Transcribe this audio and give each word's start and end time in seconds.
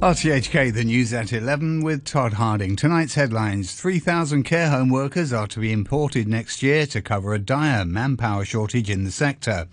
RTHK, 0.00 0.72
the 0.72 0.82
news 0.82 1.12
at 1.12 1.30
11 1.30 1.82
with 1.82 2.06
Todd 2.06 2.32
Harding. 2.32 2.74
Tonight's 2.74 3.16
headlines 3.16 3.74
3,000 3.74 4.44
care 4.44 4.70
home 4.70 4.88
workers 4.88 5.30
are 5.30 5.46
to 5.48 5.60
be 5.60 5.72
imported 5.72 6.26
next 6.26 6.62
year 6.62 6.86
to 6.86 7.02
cover 7.02 7.34
a 7.34 7.38
dire 7.38 7.84
manpower 7.84 8.46
shortage 8.46 8.88
in 8.88 9.04
the 9.04 9.10
sector. 9.10 9.68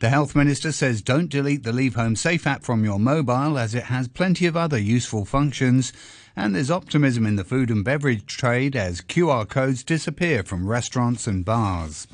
The 0.00 0.10
health 0.10 0.36
minister 0.36 0.72
says 0.72 1.00
don't 1.00 1.30
delete 1.30 1.62
the 1.62 1.72
Leave 1.72 1.94
Home 1.94 2.16
Safe 2.16 2.46
app 2.46 2.64
from 2.64 2.84
your 2.84 2.98
mobile 2.98 3.56
as 3.56 3.74
it 3.74 3.84
has 3.84 4.08
plenty 4.08 4.44
of 4.44 4.58
other 4.58 4.76
useful 4.76 5.24
functions. 5.24 5.94
And 6.36 6.54
there's 6.54 6.70
optimism 6.70 7.24
in 7.24 7.36
the 7.36 7.44
food 7.44 7.70
and 7.70 7.82
beverage 7.82 8.26
trade 8.26 8.76
as 8.76 9.00
QR 9.00 9.48
codes 9.48 9.82
disappear 9.82 10.42
from 10.42 10.68
restaurants 10.68 11.26
and 11.26 11.46
bars. 11.46 12.06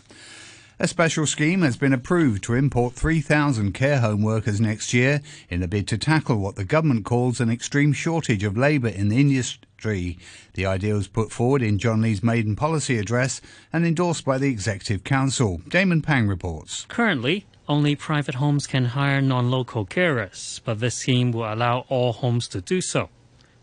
A 0.80 0.86
special 0.86 1.26
scheme 1.26 1.62
has 1.62 1.76
been 1.76 1.92
approved 1.92 2.44
to 2.44 2.54
import 2.54 2.94
3,000 2.94 3.72
care 3.72 3.98
home 3.98 4.22
workers 4.22 4.60
next 4.60 4.94
year 4.94 5.22
in 5.50 5.60
a 5.60 5.66
bid 5.66 5.88
to 5.88 5.98
tackle 5.98 6.38
what 6.38 6.54
the 6.54 6.64
government 6.64 7.04
calls 7.04 7.40
an 7.40 7.50
extreme 7.50 7.92
shortage 7.92 8.44
of 8.44 8.56
labour 8.56 8.86
in 8.86 9.08
the 9.08 9.18
industry. 9.18 10.18
The 10.54 10.66
idea 10.66 10.94
was 10.94 11.08
put 11.08 11.32
forward 11.32 11.62
in 11.62 11.80
John 11.80 12.02
Lee's 12.02 12.22
maiden 12.22 12.54
policy 12.54 12.96
address 12.96 13.40
and 13.72 13.84
endorsed 13.84 14.24
by 14.24 14.38
the 14.38 14.50
Executive 14.50 15.02
Council. 15.02 15.60
Damon 15.66 16.00
Pang 16.00 16.28
reports. 16.28 16.86
Currently, 16.88 17.44
only 17.68 17.96
private 17.96 18.36
homes 18.36 18.68
can 18.68 18.84
hire 18.84 19.20
non-local 19.20 19.84
carers, 19.84 20.60
but 20.64 20.78
this 20.78 20.94
scheme 20.94 21.32
will 21.32 21.52
allow 21.52 21.86
all 21.88 22.12
homes 22.12 22.46
to 22.48 22.60
do 22.60 22.80
so. 22.80 23.08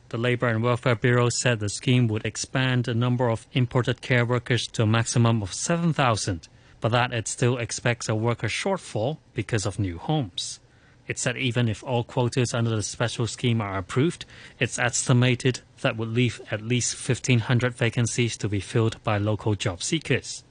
The 0.09 0.17
Labour 0.17 0.47
and 0.47 0.61
Welfare 0.61 0.95
Bureau 0.95 1.29
said 1.29 1.61
the 1.61 1.69
scheme 1.69 2.09
would 2.09 2.25
expand 2.25 2.83
the 2.83 2.93
number 2.93 3.29
of 3.29 3.47
imported 3.53 4.01
care 4.01 4.25
workers 4.25 4.67
to 4.67 4.83
a 4.83 4.85
maximum 4.85 5.41
of 5.41 5.53
7,000 5.53 6.49
but 6.85 6.91
that 6.91 7.11
it 7.11 7.27
still 7.27 7.57
expects 7.57 8.07
a 8.07 8.13
worker 8.13 8.45
shortfall 8.45 9.17
because 9.33 9.65
of 9.65 9.79
new 9.79 9.97
homes. 9.97 10.59
It 11.07 11.17
said 11.17 11.35
even 11.35 11.67
if 11.67 11.83
all 11.83 12.03
quotas 12.03 12.53
under 12.53 12.75
the 12.75 12.83
special 12.83 13.25
scheme 13.25 13.59
are 13.59 13.79
approved, 13.79 14.23
it's 14.59 14.77
estimated 14.77 15.61
that 15.81 15.97
would 15.97 16.09
leave 16.09 16.39
at 16.51 16.61
least 16.61 16.93
1,500 16.95 17.73
vacancies 17.73 18.37
to 18.37 18.47
be 18.47 18.59
filled 18.59 19.03
by 19.03 19.17
local 19.17 19.55
job 19.55 19.81
seekers. 19.81 20.43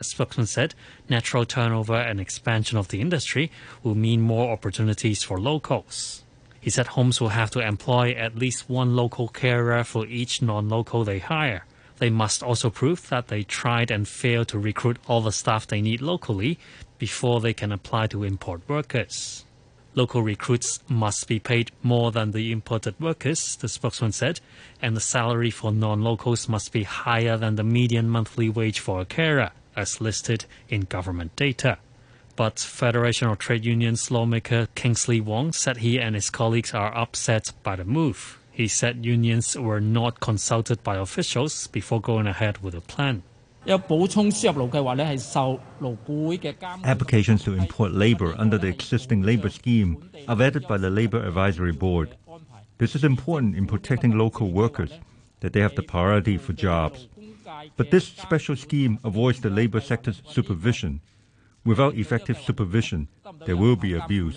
A 0.00 0.04
spokesman 0.04 0.46
said 0.46 0.74
natural 1.10 1.44
turnover 1.44 1.96
and 1.96 2.18
expansion 2.18 2.78
of 2.78 2.88
the 2.88 3.02
industry 3.02 3.50
will 3.82 3.94
mean 3.94 4.22
more 4.22 4.50
opportunities 4.50 5.22
for 5.22 5.38
locals. 5.38 6.22
He 6.58 6.70
said 6.70 6.86
homes 6.86 7.20
will 7.20 7.36
have 7.36 7.50
to 7.50 7.60
employ 7.60 8.12
at 8.12 8.34
least 8.34 8.70
one 8.70 8.96
local 8.96 9.28
carer 9.28 9.84
for 9.84 10.06
each 10.06 10.40
non 10.40 10.70
local 10.70 11.04
they 11.04 11.18
hire. 11.18 11.66
They 12.02 12.10
must 12.10 12.42
also 12.42 12.68
prove 12.68 13.08
that 13.10 13.28
they 13.28 13.44
tried 13.44 13.92
and 13.92 14.08
failed 14.08 14.48
to 14.48 14.58
recruit 14.58 14.96
all 15.06 15.20
the 15.20 15.30
staff 15.30 15.68
they 15.68 15.80
need 15.80 16.02
locally 16.02 16.58
before 16.98 17.40
they 17.40 17.54
can 17.54 17.70
apply 17.70 18.08
to 18.08 18.24
import 18.24 18.62
workers. 18.66 19.44
Local 19.94 20.20
recruits 20.20 20.80
must 20.88 21.28
be 21.28 21.38
paid 21.38 21.70
more 21.80 22.10
than 22.10 22.32
the 22.32 22.50
imported 22.50 22.98
workers, 22.98 23.54
the 23.54 23.68
spokesman 23.68 24.10
said, 24.10 24.40
and 24.82 24.96
the 24.96 25.00
salary 25.00 25.52
for 25.52 25.70
non 25.70 26.02
locals 26.02 26.48
must 26.48 26.72
be 26.72 26.82
higher 26.82 27.36
than 27.36 27.54
the 27.54 27.62
median 27.62 28.08
monthly 28.08 28.48
wage 28.48 28.80
for 28.80 29.00
a 29.00 29.04
carer, 29.04 29.52
as 29.76 30.00
listed 30.00 30.44
in 30.68 30.80
government 30.80 31.36
data. 31.36 31.78
But 32.34 32.58
Federation 32.58 33.28
of 33.28 33.38
Trade 33.38 33.64
Unions 33.64 34.10
lawmaker 34.10 34.66
Kingsley 34.74 35.20
Wong 35.20 35.52
said 35.52 35.76
he 35.76 36.00
and 36.00 36.16
his 36.16 36.30
colleagues 36.30 36.74
are 36.74 36.92
upset 36.98 37.52
by 37.62 37.76
the 37.76 37.84
move. 37.84 38.40
He 38.52 38.68
said 38.68 39.04
unions 39.04 39.56
were 39.56 39.80
not 39.80 40.20
consulted 40.20 40.82
by 40.82 40.96
officials 40.96 41.66
before 41.68 42.00
going 42.00 42.26
ahead 42.26 42.58
with 42.58 42.74
the 42.74 42.82
plan. 42.82 43.22
Applications 46.84 47.44
to 47.44 47.54
import 47.54 47.92
labor 47.92 48.34
under 48.36 48.58
the 48.58 48.66
existing 48.66 49.22
labor 49.22 49.48
scheme 49.48 50.10
are 50.28 50.36
vetted 50.36 50.68
by 50.68 50.76
the 50.78 50.90
Labor 50.90 51.24
Advisory 51.24 51.72
Board. 51.72 52.16
This 52.78 52.94
is 52.94 53.04
important 53.04 53.56
in 53.56 53.66
protecting 53.66 54.18
local 54.18 54.50
workers, 54.50 54.92
that 55.40 55.52
they 55.52 55.60
have 55.60 55.74
the 55.74 55.82
priority 55.82 56.36
for 56.38 56.52
jobs. 56.52 57.08
But 57.76 57.90
this 57.90 58.06
special 58.06 58.56
scheme 58.56 58.98
avoids 59.04 59.40
the 59.40 59.50
labor 59.50 59.80
sector's 59.80 60.22
supervision. 60.26 61.00
Without 61.64 61.94
effective 61.94 62.38
supervision, 62.38 63.08
there 63.46 63.56
will 63.56 63.76
be 63.76 63.94
abuse. 63.94 64.36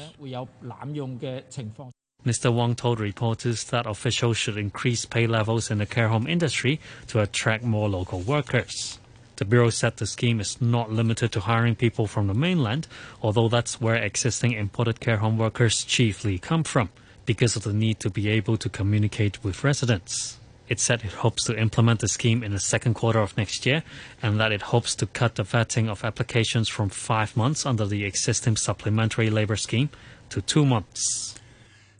Mr. 2.25 2.51
Wong 2.51 2.73
told 2.73 2.99
reporters 2.99 3.65
that 3.65 3.85
officials 3.85 4.35
should 4.35 4.57
increase 4.57 5.05
pay 5.05 5.27
levels 5.27 5.69
in 5.69 5.77
the 5.77 5.85
care 5.85 6.07
home 6.07 6.25
industry 6.25 6.79
to 7.07 7.21
attract 7.21 7.63
more 7.63 7.87
local 7.87 8.19
workers. 8.21 8.97
The 9.35 9.45
Bureau 9.45 9.69
said 9.69 9.97
the 9.97 10.07
scheme 10.07 10.39
is 10.39 10.61
not 10.61 10.91
limited 10.91 11.31
to 11.33 11.41
hiring 11.41 11.75
people 11.75 12.07
from 12.07 12.27
the 12.27 12.33
mainland, 12.33 12.87
although 13.21 13.49
that's 13.49 13.81
where 13.81 13.95
existing 13.95 14.53
imported 14.53 14.99
care 14.99 15.17
home 15.17 15.37
workers 15.37 15.83
chiefly 15.83 16.39
come 16.39 16.63
from, 16.63 16.89
because 17.25 17.55
of 17.55 17.63
the 17.63 17.73
need 17.73 17.99
to 17.99 18.09
be 18.09 18.29
able 18.29 18.57
to 18.57 18.69
communicate 18.69 19.43
with 19.43 19.63
residents. 19.63 20.39
It 20.67 20.79
said 20.79 21.03
it 21.03 21.11
hopes 21.11 21.43
to 21.43 21.59
implement 21.59 21.99
the 21.99 22.07
scheme 22.07 22.43
in 22.43 22.53
the 22.53 22.59
second 22.59 22.95
quarter 22.95 23.19
of 23.19 23.37
next 23.37 23.67
year 23.67 23.83
and 24.21 24.39
that 24.39 24.51
it 24.51 24.63
hopes 24.63 24.95
to 24.95 25.05
cut 25.05 25.35
the 25.35 25.43
vetting 25.43 25.89
of 25.89 26.03
applications 26.03 26.69
from 26.69 26.89
five 26.89 27.37
months 27.37 27.67
under 27.67 27.85
the 27.85 28.03
existing 28.03 28.55
supplementary 28.55 29.29
labor 29.29 29.57
scheme 29.57 29.89
to 30.29 30.41
two 30.41 30.65
months. 30.65 31.35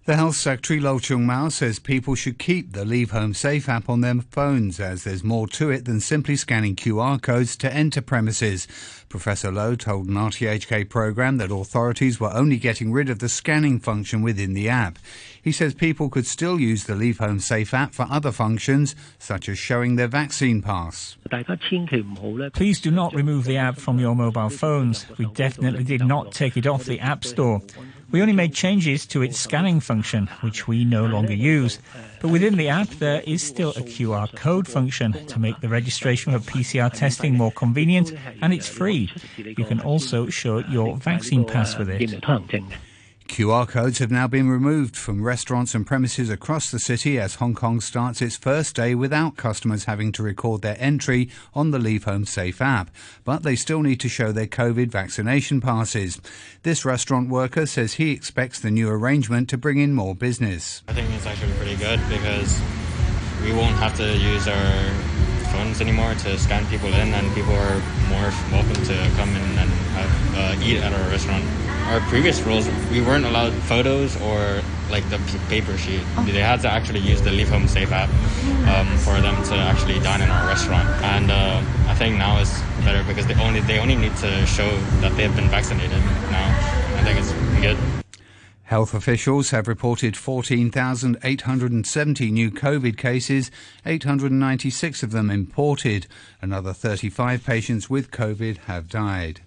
The 0.05 0.17
Health 0.17 0.35
Secretary 0.35 0.79
Lo 0.79 0.99
Chung 0.99 1.25
Mau 1.25 1.49
says 1.49 1.79
people 1.79 2.13
should 2.13 2.38
keep 2.38 2.73
the 2.73 2.85
Leave 2.85 3.09
Home 3.09 3.33
Safe 3.33 3.67
app 3.67 3.89
on 3.89 4.01
their 4.01 4.21
phones 4.21 4.79
as 4.79 5.03
there's 5.03 5.23
more 5.23 5.47
to 5.47 5.71
it 5.71 5.85
than 5.85 5.99
simply 5.99 6.35
scanning 6.35 6.75
QR 6.75 7.19
codes 7.19 7.55
to 7.57 7.73
enter 7.73 8.03
premises. 8.03 8.67
Professor 9.09 9.51
Lo 9.51 9.73
told 9.73 10.07
an 10.07 10.13
RTHK 10.13 10.88
program 10.91 11.38
that 11.38 11.49
authorities 11.49 12.19
were 12.19 12.31
only 12.31 12.57
getting 12.57 12.91
rid 12.91 13.09
of 13.09 13.17
the 13.17 13.27
scanning 13.27 13.79
function 13.79 14.21
within 14.21 14.53
the 14.53 14.69
app. 14.69 14.99
He 15.41 15.51
says 15.51 15.73
people 15.73 16.09
could 16.09 16.27
still 16.27 16.59
use 16.59 16.83
the 16.83 16.93
Leave 16.93 17.17
Home 17.17 17.39
Safe 17.39 17.73
app 17.73 17.95
for 17.95 18.05
other 18.07 18.31
functions, 18.31 18.95
such 19.17 19.49
as 19.49 19.57
showing 19.57 19.95
their 19.95 20.07
vaccine 20.07 20.61
pass. 20.61 21.17
Please 22.53 22.79
do 22.79 22.91
not 22.91 23.16
remove 23.16 23.45
the 23.45 23.57
app 23.57 23.77
from 23.77 23.97
your 23.97 24.16
mobile 24.16 24.49
phones. 24.49 25.07
We 25.17 25.25
definitely 25.25 25.83
did 25.83 26.05
not 26.05 26.31
take 26.31 26.57
it 26.57 26.67
off 26.67 26.83
the 26.83 26.99
App 26.99 27.23
Store. 27.25 27.63
We 28.16 28.22
only 28.22 28.31
made 28.31 28.53
changes 28.53 29.06
to 29.08 29.24
its 29.24 29.38
scanning 29.38 29.81
function, 29.81 30.28
which 30.40 30.70
we 30.70 30.86
no 30.86 31.06
longer 31.06 31.34
use. 31.34 31.80
But 32.22 32.30
within 32.30 32.56
the 32.56 32.70
app, 32.70 32.88
there 32.88 33.22
is 33.28 33.44
still 33.44 33.72
a 33.72 33.81
QR 33.81 34.34
code 34.34 34.70
function 34.70 35.28
to 35.28 35.38
make 35.38 35.59
the 35.59 35.68
registration 35.68 36.31
for 36.31 36.40
PCR 36.40 36.94
testing 36.94 37.36
more 37.36 37.52
convenient, 37.52 38.14
and 38.42 38.53
it's 38.53 38.70
free. 38.70 39.12
You 39.36 39.66
can 39.66 39.81
also 39.81 40.30
show 40.30 40.59
your 40.59 40.96
vaccine 40.96 41.44
pass 41.44 41.78
with 41.78 41.90
it. 41.90 42.24
QR 43.28 43.68
codes 43.68 43.97
have 44.00 44.12
now 44.12 44.28
been 44.28 44.50
removed 44.50 44.96
from 44.96 45.24
restaurants 45.24 45.74
and 45.74 45.86
premises 45.86 46.30
across 46.30 46.69
the 46.69 46.80
city 46.80 47.19
as 47.19 47.36
Hong 47.36 47.56
Kong 47.56 47.81
starts 47.81 48.22
its 48.22 48.38
first 48.38 48.75
day 48.75 48.96
without 48.96 49.36
customers 49.36 49.86
having 49.86 50.12
to 50.13 50.24
record 50.24 50.62
their 50.62 50.78
entry 50.80 51.30
on 51.53 51.72
the 51.72 51.80
Leave 51.80 52.06
Home 52.06 52.25
Safe 52.25 52.62
app. 52.62 52.91
But 53.24 53.44
they 53.44 53.56
still 53.56 53.81
need 53.81 54.00
to 54.02 54.09
show 54.09 54.31
their 54.31 54.47
COVID 54.47 54.88
vaccination 54.88 55.59
passes. 55.59 56.22
This 56.64 56.85
restaurant 56.85 57.30
worker 57.30 57.66
says 57.66 57.94
he 57.94 58.12
expects 58.12 58.59
the 58.59 58.72
new 58.72 58.90
arrangement 58.90 59.50
to 59.50 59.58
bring 59.58 59.80
in 59.80 59.94
more 59.94 60.16
business. 60.16 60.84
I 60.88 60.94
think 60.94 61.09
it's 61.09 61.25
actually 61.25 61.53
pretty 61.53 61.75
good 61.75 62.00
because 62.08 62.62
we 63.44 63.52
won't 63.53 63.75
have 63.75 63.97
to 63.97 64.18
use 64.18 64.47
our 64.47 65.04
phones 65.55 65.81
anymore 65.81 66.13
to 66.25 66.38
scan 66.38 66.66
people 66.67 66.93
in, 66.93 67.13
and 67.13 67.33
people 67.33 67.55
are 67.55 67.79
more 68.09 68.29
welcome 68.51 68.79
to 68.85 68.95
come 69.16 69.29
in 69.29 69.45
and 69.61 69.69
have, 69.97 70.13
uh, 70.35 70.63
eat 70.63 70.77
at 70.77 70.91
our 70.93 71.09
restaurant 71.09 71.43
our 71.88 71.99
previous 72.09 72.41
rules, 72.41 72.67
we 72.91 73.01
weren't 73.01 73.25
allowed 73.25 73.53
photos 73.53 74.19
or 74.21 74.61
like 74.89 75.07
the 75.09 75.19
paper 75.49 75.77
sheet. 75.77 76.01
Oh. 76.17 76.25
They 76.25 76.41
had 76.41 76.61
to 76.61 76.69
actually 76.69 76.99
use 76.99 77.21
the 77.21 77.31
Leave 77.31 77.49
Home 77.49 77.67
Safe 77.67 77.91
app 77.91 78.09
um, 78.67 78.97
for 78.97 79.19
them 79.21 79.41
to 79.45 79.55
actually 79.55 79.99
dine 79.99 80.21
in 80.21 80.29
our 80.29 80.47
restaurant. 80.47 80.88
And 81.03 81.31
uh, 81.31 81.61
I 81.87 81.95
think 81.95 82.17
now 82.17 82.39
it's 82.39 82.59
better 82.83 83.03
because 83.03 83.27
they 83.27 83.35
only 83.35 83.61
they 83.61 83.79
only 83.79 83.95
need 83.95 84.16
to 84.17 84.45
show 84.45 84.69
that 85.01 85.16
they've 85.16 85.35
been 85.35 85.49
vaccinated. 85.49 86.01
Now 86.31 86.47
I 86.97 87.03
think 87.03 87.19
it's 87.19 87.31
good. 87.61 88.04
Health 88.66 88.94
officials 88.96 89.52
have 89.52 89.67
reported 89.67 90.17
14,870 90.17 92.32
new 92.32 92.50
COVID 92.50 92.97
cases, 92.97 93.52
896 93.85 95.03
of 95.03 95.12
them 95.12 95.29
imported. 95.29 96.08
Another 96.41 96.73
35 96.73 97.46
patients 97.46 97.91
with 97.91 98.09
COVID 98.09 98.58
have 98.66 98.90
died. 98.90 99.41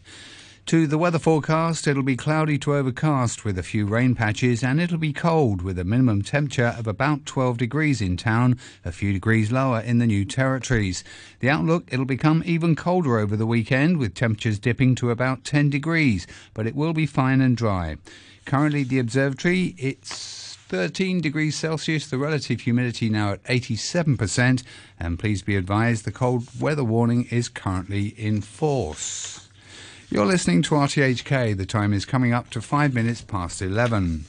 To 0.67 0.87
the 0.87 0.99
weather 0.99 1.19
forecast, 1.19 1.89
it'll 1.89 2.05
be 2.05 2.15
cloudy 2.15 2.59
to 2.59 2.77
overcast 2.77 3.45
with 3.45 3.59
a 3.59 3.65
few 3.65 3.87
rain 3.87 4.15
patches 4.15 4.63
and 4.63 4.81
it'll 4.81 4.99
be 4.99 5.13
cold 5.13 5.63
with 5.63 5.81
a 5.81 5.85
minimum 5.85 6.23
temperature 6.23 6.77
of 6.79 6.87
about 6.87 7.27
12 7.27 7.59
degrees 7.59 8.01
in 8.01 8.17
town, 8.17 8.57
a 8.85 8.93
few 8.93 9.13
degrees 9.13 9.51
lower 9.51 9.81
in 9.81 9.99
the 9.99 10.07
new 10.07 10.25
territories. 10.25 11.03
The 11.41 11.51
outlook, 11.51 11.89
it'll 11.91 12.05
become 12.05 12.45
even 12.47 12.77
colder 12.77 13.19
over 13.19 13.35
the 13.35 13.47
weekend 13.47 13.97
with 13.97 14.15
temperatures 14.15 14.61
dipping 14.61 14.95
to 14.97 15.11
about 15.11 15.43
10 15.43 15.71
degrees, 15.71 16.29
but 16.55 16.69
it 16.69 16.77
will 16.77 16.93
be 16.93 17.07
fine 17.07 17.41
and 17.41 17.57
dry. 17.57 17.97
Currently, 18.49 18.85
the 18.85 18.99
observatory, 18.99 19.75
it's 19.77 20.57
13 20.69 21.21
degrees 21.21 21.55
Celsius, 21.55 22.09
the 22.09 22.17
relative 22.17 22.63
humidity 22.63 23.11
now 23.11 23.33
at 23.33 23.45
87%, 23.45 24.63
and 24.99 25.19
please 25.19 25.43
be 25.43 25.55
advised 25.55 26.07
the 26.07 26.13
cold 26.13 26.49
weather 26.59 26.83
warning 26.83 27.27
is 27.31 27.51
currently 27.51 28.07
in 28.17 28.41
force. 28.41 29.51
You're 30.09 30.25
listening 30.25 30.63
to 30.63 30.77
RTHK. 30.77 31.59
The 31.59 31.67
time 31.67 31.93
is 31.93 32.07
coming 32.07 32.33
up 32.33 32.49
to 32.49 32.63
five 32.63 32.95
minutes 32.95 33.21
past 33.21 33.61
11. 33.61 34.25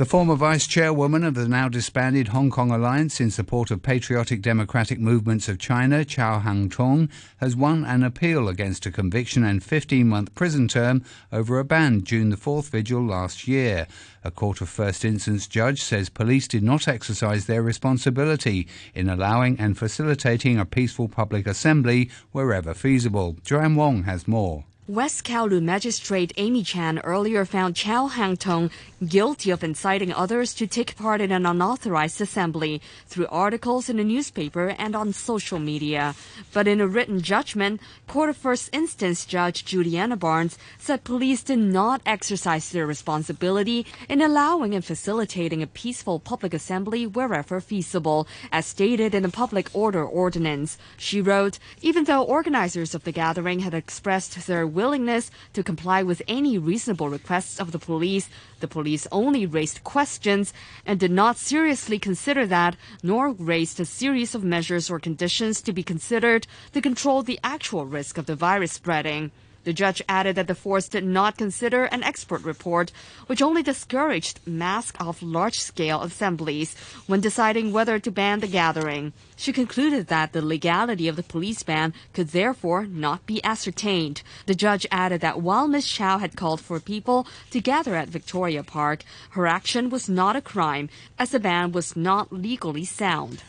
The 0.00 0.06
former 0.06 0.34
vice 0.34 0.66
chairwoman 0.66 1.24
of 1.24 1.34
the 1.34 1.46
now 1.46 1.68
disbanded 1.68 2.28
Hong 2.28 2.48
Kong 2.48 2.70
Alliance 2.70 3.20
in 3.20 3.30
support 3.30 3.70
of 3.70 3.82
patriotic 3.82 4.40
democratic 4.40 4.98
movements 4.98 5.46
of 5.46 5.58
China, 5.58 6.06
Chow 6.06 6.38
Hang 6.38 6.70
Tung, 6.70 7.10
has 7.36 7.54
won 7.54 7.84
an 7.84 8.02
appeal 8.02 8.48
against 8.48 8.86
a 8.86 8.90
conviction 8.90 9.44
and 9.44 9.62
15 9.62 10.08
month 10.08 10.34
prison 10.34 10.68
term 10.68 11.04
over 11.30 11.58
a 11.58 11.66
banned 11.66 12.06
June 12.06 12.30
the 12.30 12.38
4th 12.38 12.70
vigil 12.70 13.04
last 13.04 13.46
year. 13.46 13.86
A 14.24 14.30
court 14.30 14.62
of 14.62 14.70
first 14.70 15.04
instance 15.04 15.46
judge 15.46 15.82
says 15.82 16.08
police 16.08 16.48
did 16.48 16.62
not 16.62 16.88
exercise 16.88 17.44
their 17.44 17.62
responsibility 17.62 18.66
in 18.94 19.10
allowing 19.10 19.60
and 19.60 19.76
facilitating 19.76 20.58
a 20.58 20.64
peaceful 20.64 21.08
public 21.08 21.46
assembly 21.46 22.08
wherever 22.32 22.72
feasible. 22.72 23.36
Joanne 23.44 23.76
Wong 23.76 24.04
has 24.04 24.26
more. 24.26 24.64
West 24.90 25.22
Kowloon 25.22 25.62
Magistrate 25.62 26.32
Amy 26.36 26.64
Chan 26.64 26.98
earlier 27.04 27.44
found 27.44 27.76
Chow 27.76 28.08
Hang 28.08 28.36
Tung 28.36 28.70
guilty 29.06 29.50
of 29.50 29.64
inciting 29.64 30.12
others 30.12 30.52
to 30.54 30.66
take 30.66 30.96
part 30.96 31.20
in 31.20 31.32
an 31.32 31.46
unauthorized 31.46 32.20
assembly 32.20 32.82
through 33.06 33.26
articles 33.28 33.88
in 33.88 33.98
a 33.98 34.04
newspaper 34.04 34.74
and 34.78 34.94
on 34.94 35.12
social 35.12 35.58
media. 35.58 36.14
But 36.52 36.68
in 36.68 36.80
a 36.80 36.86
written 36.86 37.20
judgment, 37.20 37.80
Court 38.06 38.30
of 38.30 38.36
First 38.36 38.68
Instance 38.72 39.24
Judge 39.24 39.64
Judianna 39.64 40.16
Barnes 40.16 40.58
said 40.78 41.04
police 41.04 41.42
did 41.42 41.58
not 41.58 42.02
exercise 42.04 42.70
their 42.70 42.86
responsibility 42.86 43.86
in 44.08 44.20
allowing 44.20 44.74
and 44.74 44.84
facilitating 44.84 45.62
a 45.62 45.66
peaceful 45.66 46.20
public 46.20 46.52
assembly 46.52 47.06
wherever 47.06 47.60
feasible, 47.60 48.28
as 48.52 48.66
stated 48.66 49.14
in 49.14 49.22
the 49.22 49.28
Public 49.28 49.70
Order 49.72 50.04
Ordinance. 50.04 50.76
She 50.98 51.20
wrote, 51.20 51.58
even 51.80 52.04
though 52.04 52.22
organizers 52.22 52.94
of 52.94 53.04
the 53.04 53.12
gathering 53.12 53.60
had 53.60 53.74
expressed 53.74 54.46
their 54.46 54.66
willingness 54.66 55.30
to 55.54 55.62
comply 55.62 56.02
with 56.02 56.22
any 56.28 56.58
reasonable 56.58 57.08
requests 57.08 57.58
of 57.58 57.72
the 57.72 57.78
police, 57.78 58.28
the 58.60 58.68
police 58.68 59.06
only 59.10 59.46
raised 59.46 59.84
questions 59.84 60.52
and 60.86 61.00
did 61.00 61.10
not 61.10 61.36
seriously 61.36 61.98
consider 61.98 62.46
that, 62.46 62.76
nor 63.02 63.32
raised 63.32 63.80
a 63.80 63.84
series 63.84 64.34
of 64.34 64.44
measures 64.44 64.90
or 64.90 64.98
conditions 64.98 65.60
to 65.62 65.72
be 65.72 65.82
considered 65.82 66.46
to 66.72 66.80
control 66.80 67.22
the 67.22 67.40
actual 67.42 67.84
risk 67.86 68.18
of 68.18 68.26
the 68.26 68.36
virus 68.36 68.72
spreading. 68.72 69.30
The 69.64 69.72
judge 69.74 70.00
added 70.08 70.36
that 70.36 70.46
the 70.46 70.54
force 70.54 70.88
did 70.88 71.04
not 71.04 71.36
consider 71.36 71.84
an 71.84 72.02
expert 72.02 72.42
report, 72.44 72.92
which 73.26 73.42
only 73.42 73.62
discouraged 73.62 74.40
mass 74.46 74.90
of 74.98 75.22
large-scale 75.22 76.00
assemblies 76.02 76.74
when 77.06 77.20
deciding 77.20 77.70
whether 77.72 77.98
to 77.98 78.10
ban 78.10 78.40
the 78.40 78.46
gathering. 78.46 79.12
She 79.36 79.52
concluded 79.52 80.06
that 80.06 80.32
the 80.32 80.40
legality 80.40 81.08
of 81.08 81.16
the 81.16 81.22
police 81.22 81.62
ban 81.62 81.92
could 82.14 82.28
therefore 82.28 82.86
not 82.86 83.26
be 83.26 83.44
ascertained. 83.44 84.22
The 84.46 84.54
judge 84.54 84.86
added 84.90 85.20
that 85.20 85.42
while 85.42 85.68
Ms. 85.68 85.86
Chow 85.86 86.18
had 86.18 86.36
called 86.36 86.60
for 86.60 86.80
people 86.80 87.26
to 87.50 87.60
gather 87.60 87.94
at 87.94 88.08
Victoria 88.08 88.62
Park, 88.62 89.04
her 89.30 89.46
action 89.46 89.90
was 89.90 90.08
not 90.08 90.36
a 90.36 90.40
crime, 90.40 90.88
as 91.18 91.30
the 91.30 91.40
ban 91.40 91.72
was 91.72 91.94
not 91.94 92.32
legally 92.32 92.86
sound. 92.86 93.42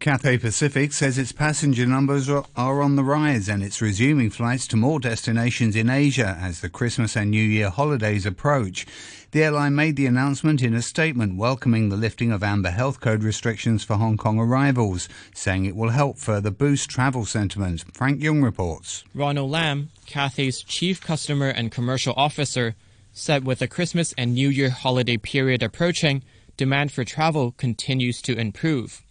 Cathay 0.00 0.38
Pacific 0.38 0.94
says 0.94 1.18
its 1.18 1.30
passenger 1.30 1.84
numbers 1.84 2.26
are, 2.26 2.46
on 2.56 2.96
the 2.96 3.04
rise 3.04 3.50
and 3.50 3.62
it's 3.62 3.82
resuming 3.82 4.30
flights 4.30 4.66
to 4.68 4.76
more 4.78 4.98
destinations 4.98 5.76
in 5.76 5.90
Asia 5.90 6.38
as 6.40 6.62
the 6.62 6.70
Christmas 6.70 7.18
and 7.18 7.30
New 7.30 7.42
Year 7.42 7.68
holidays 7.68 8.24
approach. 8.24 8.86
The 9.32 9.44
airline 9.44 9.74
made 9.74 9.96
the 9.96 10.06
announcement 10.06 10.62
in 10.62 10.72
a 10.72 10.80
statement 10.80 11.36
welcoming 11.36 11.90
the 11.90 11.98
lifting 11.98 12.32
of 12.32 12.42
amber 12.42 12.70
health 12.70 13.00
code 13.00 13.22
restrictions 13.22 13.84
for 13.84 13.96
Hong 13.96 14.16
Kong 14.16 14.38
arrivals, 14.38 15.06
saying 15.34 15.66
it 15.66 15.76
will 15.76 15.90
help 15.90 16.16
further 16.16 16.50
boost 16.50 16.88
travel 16.88 17.26
sentiment. 17.26 17.84
Frank 17.92 18.22
Young 18.22 18.40
reports. 18.40 19.04
Ronald 19.14 19.50
Lam, 19.50 19.90
Cathay's 20.06 20.62
chief 20.62 21.02
customer 21.02 21.48
and 21.48 21.70
commercial 21.70 22.14
officer, 22.16 22.74
said 23.12 23.44
with 23.44 23.58
the 23.58 23.68
Christmas 23.68 24.14
and 24.16 24.32
New 24.32 24.48
Year 24.48 24.70
holiday 24.70 25.18
period 25.18 25.62
approaching, 25.62 26.22
demand 26.56 26.90
for 26.90 27.04
travel 27.04 27.52
continues 27.52 28.22
to 28.22 28.34
improve. 28.34 29.02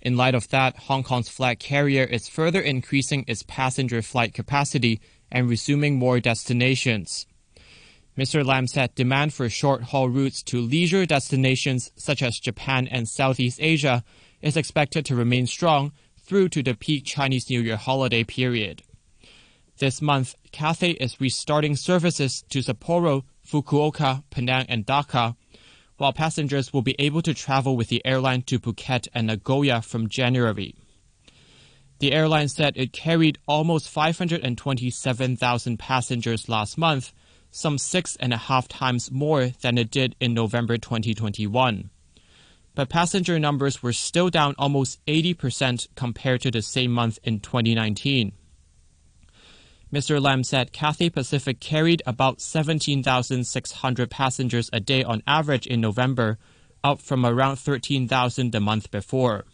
In 0.00 0.16
light 0.16 0.34
of 0.34 0.48
that, 0.48 0.76
Hong 0.76 1.02
Kong's 1.02 1.28
flag 1.28 1.58
carrier 1.58 2.04
is 2.04 2.28
further 2.28 2.60
increasing 2.60 3.24
its 3.26 3.42
passenger 3.42 4.00
flight 4.02 4.32
capacity 4.32 5.00
and 5.30 5.48
resuming 5.48 5.96
more 5.96 6.20
destinations. 6.20 7.26
Mr. 8.16 8.44
Lam 8.44 8.66
said 8.66 8.94
demand 8.94 9.32
for 9.32 9.48
short 9.48 9.82
haul 9.84 10.08
routes 10.08 10.42
to 10.42 10.60
leisure 10.60 11.06
destinations 11.06 11.92
such 11.96 12.22
as 12.22 12.38
Japan 12.38 12.88
and 12.88 13.08
Southeast 13.08 13.58
Asia 13.62 14.02
is 14.40 14.56
expected 14.56 15.04
to 15.06 15.14
remain 15.14 15.46
strong 15.46 15.92
through 16.20 16.48
to 16.48 16.62
the 16.62 16.74
peak 16.74 17.04
Chinese 17.04 17.48
New 17.48 17.60
Year 17.60 17.76
holiday 17.76 18.24
period. 18.24 18.82
This 19.78 20.02
month, 20.02 20.34
Cathay 20.50 20.92
is 20.92 21.20
restarting 21.20 21.76
services 21.76 22.42
to 22.50 22.58
Sapporo, 22.58 23.22
Fukuoka, 23.46 24.24
Penang, 24.30 24.66
and 24.68 24.84
Dhaka 24.84 25.36
while 25.98 26.12
passengers 26.12 26.72
will 26.72 26.82
be 26.82 26.96
able 26.98 27.22
to 27.22 27.34
travel 27.34 27.76
with 27.76 27.88
the 27.88 28.04
airline 28.06 28.42
to 28.42 28.58
Phuket 28.58 29.08
and 29.12 29.26
Nagoya 29.26 29.82
from 29.82 30.08
January. 30.08 30.74
The 31.98 32.12
airline 32.12 32.48
said 32.48 32.74
it 32.76 32.92
carried 32.92 33.38
almost 33.46 33.90
527,000 33.90 35.78
passengers 35.78 36.48
last 36.48 36.78
month, 36.78 37.12
some 37.50 37.76
six 37.78 38.16
and 38.16 38.32
a 38.32 38.36
half 38.36 38.68
times 38.68 39.10
more 39.10 39.48
than 39.62 39.76
it 39.76 39.90
did 39.90 40.14
in 40.20 40.32
November 40.34 40.78
2021. 40.78 41.90
But 42.76 42.88
passenger 42.88 43.40
numbers 43.40 43.82
were 43.82 43.92
still 43.92 44.30
down 44.30 44.54
almost 44.56 45.04
80% 45.06 45.88
compared 45.96 46.42
to 46.42 46.52
the 46.52 46.62
same 46.62 46.92
month 46.92 47.18
in 47.24 47.40
2019. 47.40 48.32
Mr. 49.92 50.20
Lam 50.20 50.44
said 50.44 50.72
Cathay 50.72 51.08
Pacific 51.08 51.60
carried 51.60 52.02
about 52.04 52.42
17,600 52.42 54.10
passengers 54.10 54.68
a 54.70 54.80
day 54.80 55.02
on 55.02 55.22
average 55.26 55.66
in 55.66 55.80
November, 55.80 56.38
up 56.84 57.00
from 57.00 57.24
around 57.24 57.56
13,000 57.56 58.52
the 58.52 58.60
month 58.60 58.90
before. 58.90 59.46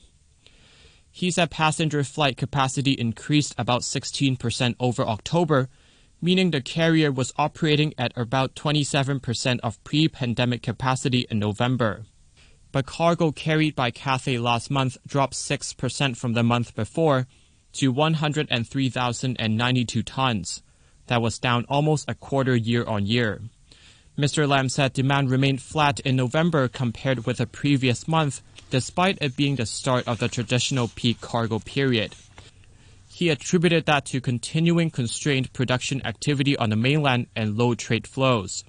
He 1.11 1.31
said 1.31 1.53
passenger 1.53 2.03
flight 2.03 2.37
capacity 2.37 2.93
increased 2.93 3.55
about 3.57 3.83
16% 3.83 4.75
over 4.81 5.07
October, 5.07 5.69
meaning 6.21 6.51
the 6.51 6.61
carrier 6.61 7.13
was 7.13 7.33
operating 7.37 7.95
at 7.97 8.13
about 8.17 8.57
27% 8.57 9.61
of 9.63 9.83
pre 9.85 10.09
pandemic 10.09 10.63
capacity 10.63 11.27
in 11.31 11.39
November. 11.39 12.07
But 12.73 12.87
cargo 12.87 13.31
carried 13.31 13.77
by 13.77 13.93
Cathay 13.93 14.39
last 14.39 14.69
month 14.69 14.97
dropped 15.07 15.35
6% 15.35 16.17
from 16.17 16.33
the 16.33 16.43
month 16.43 16.75
before 16.75 17.29
to 17.75 17.93
103,092 17.93 20.03
tons. 20.03 20.63
That 21.07 21.23
was 21.23 21.39
down 21.39 21.65
almost 21.69 22.09
a 22.09 22.15
quarter 22.15 22.57
year 22.57 22.85
on 22.85 23.07
year. 23.07 23.43
Mr. 24.17 24.49
Lam 24.49 24.69
said 24.69 24.93
demand 24.93 25.31
remained 25.31 25.61
flat 25.61 26.01
in 26.01 26.17
November 26.17 26.69
compared 26.69 27.27
with 27.27 27.39
the 27.39 27.47
previous 27.47 28.07
month, 28.07 28.43
despite 28.71 29.19
it 29.21 29.37
being 29.37 29.57
the 29.57 29.67
start 29.67 30.07
of 30.07 30.19
the 30.19 30.29
traditional 30.29 30.89
peak 30.95 31.21
cargo 31.21 31.59
period. 31.59 32.15
He 33.09 33.29
attributed 33.29 33.87
that 33.87 34.07
to 34.07 34.21
continuing 34.21 34.91
constrained 34.91 35.53
production 35.53 36.05
activity 36.07 36.57
on 36.57 36.71
the 36.71 36.77
mainland 36.77 37.27
and 37.37 37.57
low 37.57 37.75
trade 37.75 38.07
flows. 38.07 38.65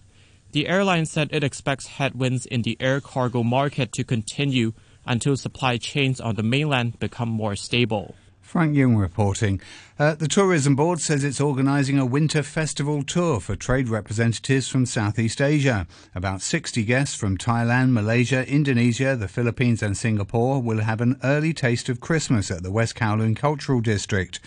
The 0.52 0.68
airline 0.68 1.06
said 1.06 1.30
it 1.32 1.44
expects 1.44 1.88
headwinds 1.88 2.46
in 2.46 2.62
the 2.62 2.78
air 2.80 3.02
cargo 3.02 3.44
market 3.44 3.92
to 3.94 4.04
continue 4.04 4.74
until 5.06 5.36
supply 5.36 5.78
chains 5.78 6.22
on 6.22 6.36
the 6.36 6.44
mainland 6.44 7.00
become 7.00 7.30
more 7.30 7.56
stable. 7.56 8.16
Frank 8.46 8.76
Young 8.76 8.96
reporting. 8.96 9.60
Uh, 9.98 10.14
the 10.14 10.28
Tourism 10.28 10.76
Board 10.76 11.02
says 11.02 11.24
it's 11.24 11.42
organising 11.42 11.98
a 11.98 12.06
winter 12.06 12.44
festival 12.44 13.02
tour 13.02 13.40
for 13.40 13.56
trade 13.56 13.90
representatives 13.90 14.70
from 14.70 14.86
Southeast 14.86 15.42
Asia. 15.42 15.88
About 16.14 16.42
60 16.42 16.84
guests 16.84 17.16
from 17.16 17.40
Thailand, 17.40 17.92
Malaysia, 17.92 18.48
Indonesia, 18.48 19.16
the 19.16 19.28
Philippines, 19.28 19.82
and 19.82 19.98
Singapore 19.98 20.62
will 20.62 20.82
have 20.82 21.02
an 21.02 21.20
early 21.24 21.54
taste 21.54 21.90
of 21.90 22.00
Christmas 22.00 22.52
at 22.52 22.62
the 22.62 22.72
West 22.72 22.96
Kowloon 22.96 23.36
Cultural 23.36 23.82
District. 23.82 24.40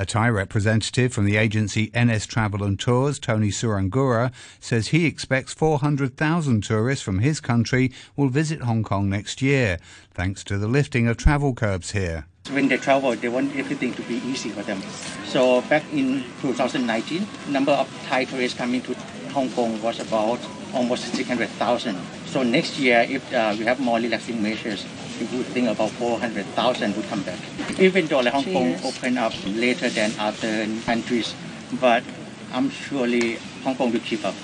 A 0.00 0.04
Thai 0.04 0.28
representative 0.30 1.12
from 1.12 1.24
the 1.24 1.36
agency 1.36 1.92
NS 1.96 2.26
Travel 2.26 2.64
and 2.64 2.78
Tours, 2.78 3.20
Tony 3.20 3.50
Surangura, 3.50 4.32
says 4.58 4.88
he 4.88 5.06
expects 5.06 5.54
400,000 5.54 6.64
tourists 6.64 7.04
from 7.04 7.20
his 7.20 7.40
country 7.40 7.92
will 8.16 8.28
visit 8.28 8.62
Hong 8.62 8.82
Kong 8.82 9.08
next 9.08 9.40
year, 9.40 9.78
thanks 10.12 10.42
to 10.44 10.58
the 10.58 10.68
lifting 10.68 11.06
of 11.06 11.16
travel 11.16 11.54
curbs 11.54 11.92
here. 11.92 12.26
When 12.50 12.68
they 12.68 12.76
travel, 12.76 13.16
they 13.16 13.28
want 13.28 13.56
everything 13.56 13.94
to 13.94 14.02
be 14.02 14.16
easy 14.16 14.50
for 14.50 14.62
them. 14.62 14.82
So 15.24 15.62
back 15.62 15.82
in 15.92 16.24
2019, 16.42 17.26
number 17.48 17.72
of 17.72 17.88
Thai 18.06 18.24
tourists 18.24 18.58
coming 18.58 18.82
to 18.82 18.94
Hong 19.32 19.48
Kong 19.52 19.80
was 19.80 19.98
about 19.98 20.38
almost 20.74 21.04
600,000. 21.14 21.96
So 22.26 22.42
next 22.42 22.78
year, 22.78 23.06
if 23.08 23.32
uh, 23.32 23.56
we 23.58 23.64
have 23.64 23.80
more 23.80 23.98
relaxing 23.98 24.42
measures, 24.42 24.84
we 25.18 25.38
would 25.38 25.46
think 25.46 25.68
about 25.68 25.90
400,000 25.92 26.96
would 26.96 27.06
come 27.06 27.22
back. 27.22 27.38
Even 27.80 28.06
though 28.08 28.20
like 28.20 28.34
Hong 28.34 28.44
Kong 28.44 28.76
open 28.84 29.16
up 29.16 29.32
later 29.46 29.88
than 29.88 30.12
other 30.18 30.68
countries, 30.84 31.34
but 31.80 32.02
I'm 32.52 32.68
surely 32.68 33.38
Hong 33.64 33.74
Kong 33.74 33.90
will 33.90 34.00
keep 34.00 34.22
up. 34.22 34.34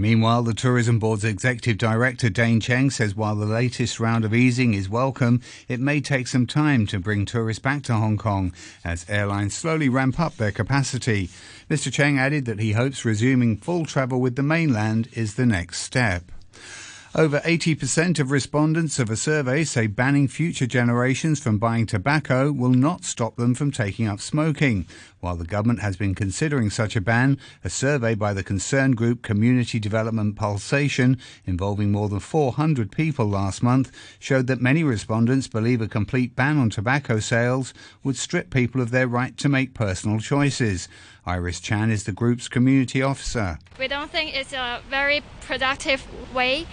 Meanwhile, 0.00 0.44
the 0.44 0.54
Tourism 0.54 1.00
Board's 1.00 1.24
Executive 1.24 1.76
Director 1.76 2.30
Dane 2.30 2.60
Cheng 2.60 2.88
says 2.88 3.16
while 3.16 3.34
the 3.34 3.44
latest 3.44 3.98
round 3.98 4.24
of 4.24 4.32
easing 4.32 4.72
is 4.72 4.88
welcome, 4.88 5.40
it 5.66 5.80
may 5.80 6.00
take 6.00 6.28
some 6.28 6.46
time 6.46 6.86
to 6.86 7.00
bring 7.00 7.24
tourists 7.24 7.60
back 7.60 7.82
to 7.82 7.94
Hong 7.94 8.16
Kong 8.16 8.52
as 8.84 9.04
airlines 9.08 9.56
slowly 9.56 9.88
ramp 9.88 10.20
up 10.20 10.36
their 10.36 10.52
capacity. 10.52 11.30
Mr. 11.68 11.92
Cheng 11.92 12.16
added 12.16 12.44
that 12.44 12.60
he 12.60 12.72
hopes 12.74 13.04
resuming 13.04 13.56
full 13.56 13.84
travel 13.84 14.20
with 14.20 14.36
the 14.36 14.42
mainland 14.44 15.08
is 15.14 15.34
the 15.34 15.46
next 15.46 15.80
step. 15.80 16.30
Over 17.18 17.40
80% 17.40 18.20
of 18.20 18.30
respondents 18.30 19.00
of 19.00 19.10
a 19.10 19.16
survey 19.16 19.64
say 19.64 19.88
banning 19.88 20.28
future 20.28 20.68
generations 20.68 21.40
from 21.40 21.58
buying 21.58 21.84
tobacco 21.84 22.52
will 22.52 22.70
not 22.70 23.04
stop 23.04 23.34
them 23.34 23.56
from 23.56 23.72
taking 23.72 24.06
up 24.06 24.20
smoking. 24.20 24.86
While 25.18 25.34
the 25.34 25.44
government 25.44 25.80
has 25.80 25.96
been 25.96 26.14
considering 26.14 26.70
such 26.70 26.94
a 26.94 27.00
ban, 27.00 27.36
a 27.64 27.70
survey 27.70 28.14
by 28.14 28.34
the 28.34 28.44
concerned 28.44 28.96
group 28.96 29.22
Community 29.22 29.80
Development 29.80 30.36
Pulsation, 30.36 31.18
involving 31.44 31.90
more 31.90 32.08
than 32.08 32.20
400 32.20 32.92
people 32.92 33.26
last 33.26 33.64
month, 33.64 33.90
showed 34.20 34.46
that 34.46 34.60
many 34.60 34.84
respondents 34.84 35.48
believe 35.48 35.80
a 35.80 35.88
complete 35.88 36.36
ban 36.36 36.56
on 36.56 36.70
tobacco 36.70 37.18
sales 37.18 37.74
would 38.04 38.16
strip 38.16 38.50
people 38.50 38.80
of 38.80 38.92
their 38.92 39.08
right 39.08 39.36
to 39.38 39.48
make 39.48 39.74
personal 39.74 40.20
choices. 40.20 40.86
Iris 41.26 41.58
Chan 41.60 41.90
is 41.90 42.04
the 42.04 42.12
group's 42.12 42.48
community 42.48 43.02
officer. 43.02 43.58
We 43.78 43.88
don't 43.88 44.10
think 44.10 44.34
it's 44.34 44.54
a 44.54 44.80
very 44.88 45.22
productive 45.42 46.02
way 46.32 46.66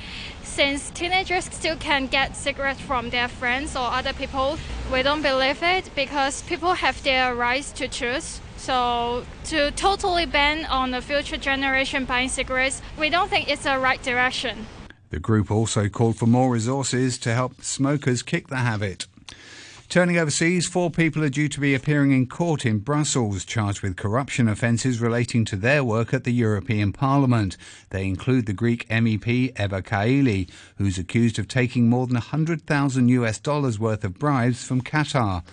since 0.55 0.89
teenagers 0.91 1.43
still 1.45 1.75
can 1.75 2.07
get 2.07 2.33
cigarettes 2.33 2.79
from 2.79 3.09
their 3.09 3.27
friends 3.27 3.75
or 3.75 3.81
other 3.81 4.13
people. 4.13 4.57
We 4.89 5.03
don't 5.03 5.21
believe 5.21 5.61
it 5.61 5.89
because 5.95 6.43
people 6.43 6.73
have 6.75 7.03
their 7.03 7.35
rights 7.35 7.73
to 7.73 7.89
choose. 7.89 8.39
So 8.55 9.25
to 9.45 9.71
totally 9.71 10.25
ban 10.25 10.63
on 10.67 10.91
the 10.91 11.01
future 11.01 11.35
generation 11.35 12.05
buying 12.05 12.29
cigarettes, 12.29 12.81
we 12.97 13.09
don't 13.09 13.29
think 13.29 13.49
it's 13.49 13.63
the 13.63 13.77
right 13.77 14.01
direction. 14.01 14.65
The 15.09 15.19
group 15.19 15.51
also 15.51 15.89
called 15.89 16.15
for 16.15 16.25
more 16.25 16.49
resources 16.49 17.17
to 17.19 17.33
help 17.33 17.61
smokers 17.61 18.23
kick 18.23 18.47
the 18.47 18.55
habit. 18.55 19.07
Turning 19.87 20.17
overseas, 20.17 20.67
four 20.67 20.89
people 20.89 21.23
are 21.23 21.29
due 21.29 21.47
to 21.47 21.59
be 21.59 21.75
appearing 21.75 22.11
in 22.11 22.25
court 22.27 22.65
in 22.65 22.79
Brussels, 22.79 23.45
charged 23.45 23.81
with 23.81 23.95
corruption 23.95 24.47
offences 24.47 24.99
relating 24.99 25.45
to 25.45 25.55
their 25.55 25.83
work 25.83 26.13
at 26.13 26.23
the 26.23 26.33
European 26.33 26.91
Parliament. 26.91 27.55
They 27.91 28.05
include 28.05 28.45
the 28.45 28.53
Greek 28.53 28.87
MEP 28.89 29.57
Eva 29.57 29.81
Kaili, 29.81 30.49
who's 30.77 30.97
accused 30.97 31.37
of 31.39 31.47
taking 31.47 31.87
more 31.87 32.07
than 32.07 32.15
100,000 32.15 33.09
US 33.09 33.39
dollars 33.39 33.79
worth 33.79 34.03
of 34.03 34.19
bribes 34.19 34.65
from 34.65 34.81
Qatar. 34.81 35.43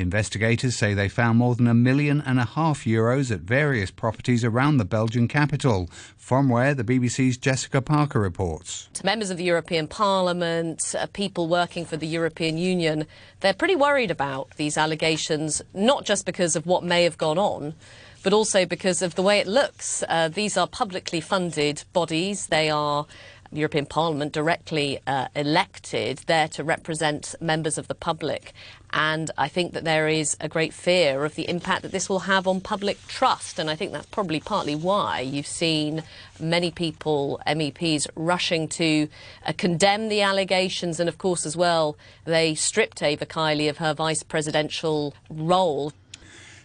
Investigators 0.00 0.76
say 0.76 0.94
they 0.94 1.10
found 1.10 1.38
more 1.38 1.54
than 1.54 1.66
a 1.66 1.74
million 1.74 2.22
and 2.22 2.40
a 2.40 2.44
half 2.46 2.84
euros 2.84 3.30
at 3.30 3.40
various 3.40 3.90
properties 3.90 4.42
around 4.42 4.78
the 4.78 4.86
Belgian 4.86 5.28
capital, 5.28 5.90
from 6.16 6.48
where 6.48 6.74
the 6.74 6.82
BBC's 6.82 7.36
Jessica 7.36 7.82
Parker 7.82 8.18
reports. 8.18 8.88
Members 9.04 9.28
of 9.28 9.36
the 9.36 9.44
European 9.44 9.86
Parliament, 9.86 10.94
uh, 10.98 11.06
people 11.12 11.48
working 11.48 11.84
for 11.84 11.98
the 11.98 12.06
European 12.06 12.56
Union, 12.56 13.06
they're 13.40 13.52
pretty 13.52 13.76
worried 13.76 14.10
about 14.10 14.48
these 14.56 14.78
allegations, 14.78 15.60
not 15.74 16.06
just 16.06 16.24
because 16.24 16.56
of 16.56 16.64
what 16.64 16.82
may 16.82 17.04
have 17.04 17.18
gone 17.18 17.38
on 17.38 17.74
but 18.22 18.34
also 18.34 18.66
because 18.66 19.00
of 19.00 19.14
the 19.14 19.22
way 19.22 19.38
it 19.38 19.46
looks. 19.46 20.04
Uh, 20.06 20.28
these 20.28 20.56
are 20.58 20.66
publicly 20.66 21.22
funded 21.22 21.82
bodies. 21.94 22.48
They 22.48 22.68
are 22.68 23.06
European 23.52 23.86
Parliament 23.86 24.32
directly 24.32 25.00
uh, 25.06 25.26
elected 25.34 26.18
there 26.26 26.48
to 26.48 26.62
represent 26.62 27.34
members 27.40 27.78
of 27.78 27.88
the 27.88 27.94
public. 27.94 28.52
And 28.92 29.30
I 29.38 29.48
think 29.48 29.72
that 29.72 29.84
there 29.84 30.08
is 30.08 30.36
a 30.40 30.48
great 30.48 30.72
fear 30.72 31.24
of 31.24 31.34
the 31.34 31.48
impact 31.48 31.82
that 31.82 31.92
this 31.92 32.08
will 32.08 32.20
have 32.20 32.48
on 32.48 32.60
public 32.60 33.06
trust. 33.06 33.58
And 33.58 33.70
I 33.70 33.76
think 33.76 33.92
that's 33.92 34.06
probably 34.06 34.40
partly 34.40 34.74
why 34.74 35.20
you've 35.20 35.46
seen 35.46 36.02
many 36.40 36.70
people, 36.70 37.40
MEPs, 37.46 38.08
rushing 38.16 38.68
to 38.68 39.08
uh, 39.46 39.52
condemn 39.56 40.08
the 40.08 40.22
allegations. 40.22 40.98
And 40.98 41.08
of 41.08 41.18
course, 41.18 41.46
as 41.46 41.56
well, 41.56 41.96
they 42.24 42.54
stripped 42.54 43.02
Eva 43.02 43.26
Kaili 43.26 43.70
of 43.70 43.78
her 43.78 43.94
vice 43.94 44.22
presidential 44.22 45.14
role. 45.28 45.92